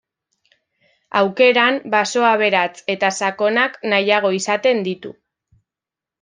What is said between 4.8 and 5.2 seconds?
ditu.